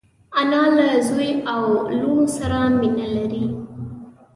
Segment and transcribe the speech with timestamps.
[0.41, 1.63] انا له زوی او
[2.01, 3.45] لوڼو سره مینه لري